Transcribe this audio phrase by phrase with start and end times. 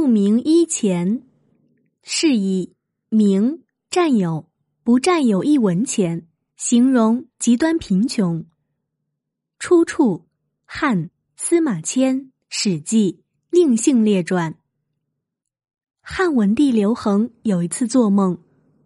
[0.00, 1.24] 不明一钱，
[2.02, 2.72] 是以
[3.10, 4.46] 名占有
[4.82, 6.26] 不占有一文钱，
[6.56, 8.46] 形容极端贫穷。
[9.58, 10.24] 出处：
[10.64, 12.18] 汉司马迁
[12.48, 14.52] 《史记·宁姓列传》。
[16.00, 18.38] 汉文帝刘恒有一次做梦，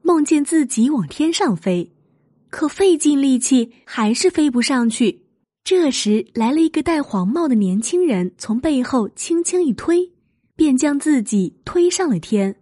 [0.02, 1.92] 梦见自己往天上飞，
[2.50, 5.22] 可费尽力气还是飞不上去。
[5.62, 10.10] 这时来了一个戴黄帽的年轻人，从背后轻轻一推，
[10.56, 12.56] 便将自己推上了天。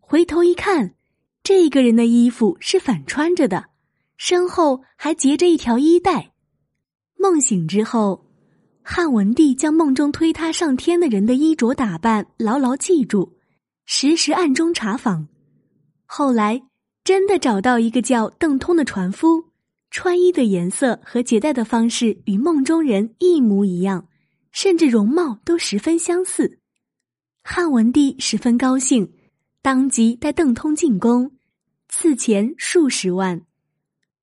[0.00, 0.94] 回头一看，
[1.42, 3.66] 这个人的衣服是反穿着的，
[4.16, 6.32] 身后还结着一条衣带。
[7.16, 8.26] 梦醒之后，
[8.82, 13.38] 汉文帝将梦中推他上天的人的衣着打扮牢牢记住。
[13.84, 15.28] 时时暗中查访，
[16.06, 16.62] 后来
[17.04, 19.44] 真的找到一个叫邓通的船夫，
[19.90, 24.06] 穿衣的颜色和结带的方式与梦中人一模一样，
[24.52, 26.60] 甚至容貌都十分相似。
[27.42, 29.12] 汉文帝十分高兴，
[29.60, 31.32] 当即带邓通进宫，
[31.88, 33.42] 赐钱数十万。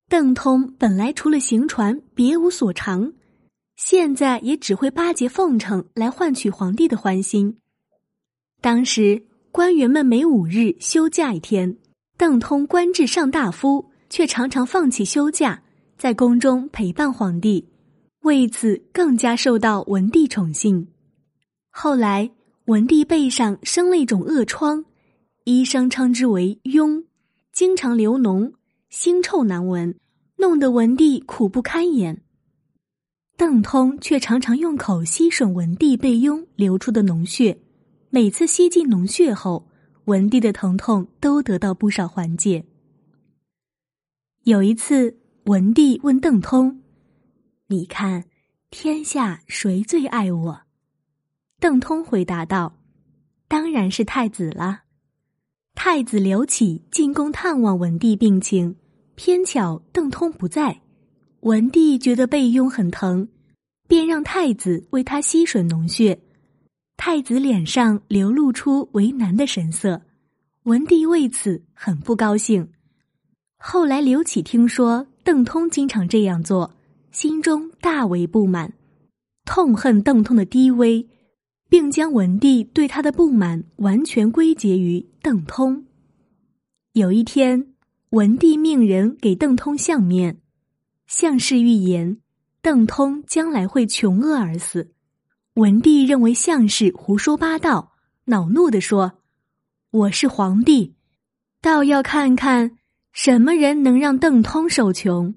[0.07, 3.13] 邓通本来除了行船别无所长，
[3.75, 7.57] 现在也只会巴结奉承来换取皇帝的欢心。
[8.61, 9.25] 当时。
[9.51, 11.75] 官员们每五日休假一天，
[12.15, 15.63] 邓通官至上大夫，却常常放弃休假，
[15.97, 17.67] 在宫中陪伴皇帝，
[18.21, 20.87] 为此更加受到文帝宠幸。
[21.71, 22.29] 后来，
[22.69, 24.85] 文帝背上生了一种恶疮，
[25.43, 27.03] 医生称之为痈，
[27.51, 28.53] 经常流脓，
[28.91, 29.97] 腥臭难闻，
[30.35, 32.21] 弄得文帝苦不堪言。
[33.35, 37.59] 邓通却常常用口吸吮文帝被痈流出的脓血。
[38.11, 39.67] 每次吸进脓血后，
[40.05, 42.63] 文帝的疼痛都得到不少缓解。
[44.43, 46.83] 有一次，文帝问邓通
[47.65, 48.25] ：“你看，
[48.69, 50.61] 天下谁最爱我？”
[51.59, 52.77] 邓通回答道
[53.49, 54.83] ：“当然是太子啦。”
[55.75, 58.75] 太子刘启进宫探望文帝病情，
[59.15, 60.81] 偏巧邓通不在，
[61.41, 63.27] 文帝觉得背痈很疼，
[63.87, 66.19] 便让太子为他吸吮脓血。
[66.97, 70.01] 太子脸上流露出为难的神色，
[70.63, 72.69] 文帝为此很不高兴。
[73.57, 76.73] 后来刘启听说邓通经常这样做，
[77.11, 78.73] 心中大为不满，
[79.45, 81.07] 痛恨邓通的低微，
[81.69, 85.85] 并将文帝对他的不满完全归结于邓通。
[86.93, 87.73] 有一天，
[88.09, 90.41] 文帝命人给邓通相面，
[91.05, 92.17] 相士预言
[92.61, 94.91] 邓通将来会穷饿而死。
[95.53, 97.93] 文帝认为相士胡说八道，
[98.25, 99.19] 恼怒地说
[99.91, 100.95] ：“我是皇帝，
[101.61, 102.77] 倒要看看
[103.11, 105.35] 什么人能让邓通受穷。”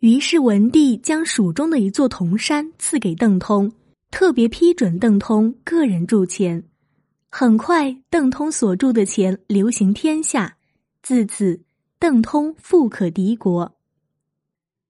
[0.00, 3.70] 于是文帝将蜀中的一座铜山赐给邓通，
[4.10, 6.64] 特别批准邓通个人铸钱。
[7.30, 10.56] 很快，邓通所铸的钱流行天下，
[11.02, 11.60] 自此
[11.98, 13.76] 邓通富可敌国。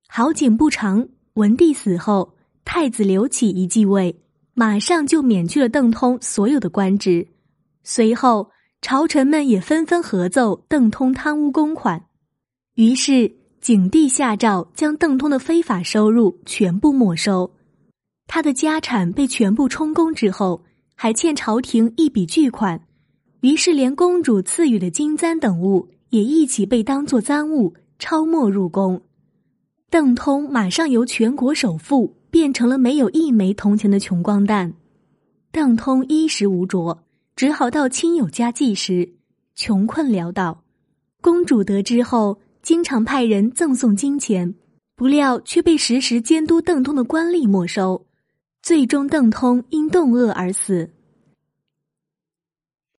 [0.09, 2.35] 好景不长，文帝死后。
[2.63, 4.21] 太子刘启一继位，
[4.55, 7.27] 马上就免去了邓通所有的官职。
[7.83, 8.51] 随后，
[8.81, 12.07] 朝臣们也纷纷合奏邓通贪污公款。
[12.75, 17.51] 于是，景帝下诏将邓通的非法收入全部没收。
[18.33, 20.63] 他的家产被全部充公之后，
[20.95, 22.81] 还欠朝廷一笔巨款。
[23.41, 29.03] 于是，连公主赐予的金簪等物也一起被当作赃物抄没入宫。
[29.91, 32.15] 邓通马上由全国首富。
[32.31, 34.73] 变成了没有一枚铜钱的穷光蛋，
[35.51, 37.03] 邓通衣食无着，
[37.35, 39.17] 只好到亲友家寄食，
[39.57, 40.63] 穷困潦倒。
[41.21, 44.55] 公主得知后，经常派人赠送金钱，
[44.95, 48.07] 不料却被时时监督邓通的官吏没收，
[48.71, 50.89] 最终邓通因冻饿而死。